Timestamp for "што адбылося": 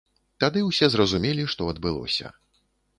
1.55-2.37